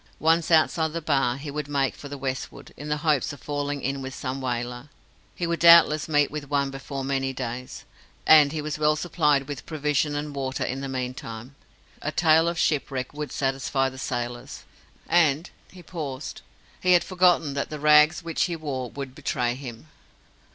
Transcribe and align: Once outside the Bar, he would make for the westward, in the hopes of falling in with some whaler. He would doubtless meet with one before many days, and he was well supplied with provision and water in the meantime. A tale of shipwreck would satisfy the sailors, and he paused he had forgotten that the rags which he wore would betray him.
Once 0.17 0.49
outside 0.49 0.93
the 0.93 0.99
Bar, 0.99 1.37
he 1.37 1.51
would 1.51 1.67
make 1.67 1.93
for 1.93 2.09
the 2.09 2.17
westward, 2.17 2.73
in 2.75 2.89
the 2.89 2.97
hopes 3.05 3.31
of 3.33 3.39
falling 3.39 3.83
in 3.83 4.01
with 4.01 4.15
some 4.15 4.41
whaler. 4.41 4.89
He 5.35 5.45
would 5.45 5.59
doubtless 5.59 6.09
meet 6.09 6.31
with 6.31 6.49
one 6.49 6.71
before 6.71 7.03
many 7.05 7.33
days, 7.33 7.83
and 8.25 8.51
he 8.51 8.63
was 8.63 8.79
well 8.79 8.95
supplied 8.95 9.47
with 9.47 9.67
provision 9.67 10.15
and 10.15 10.33
water 10.35 10.63
in 10.63 10.81
the 10.81 10.87
meantime. 10.89 11.53
A 12.01 12.11
tale 12.11 12.47
of 12.47 12.57
shipwreck 12.57 13.13
would 13.13 13.31
satisfy 13.31 13.89
the 13.89 13.99
sailors, 13.99 14.63
and 15.07 15.51
he 15.71 15.83
paused 15.83 16.41
he 16.81 16.93
had 16.93 17.03
forgotten 17.03 17.53
that 17.53 17.69
the 17.69 17.79
rags 17.79 18.23
which 18.23 18.45
he 18.45 18.55
wore 18.55 18.89
would 18.89 19.13
betray 19.13 19.53
him. 19.53 19.87